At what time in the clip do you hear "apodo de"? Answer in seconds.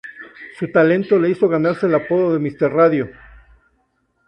1.93-2.39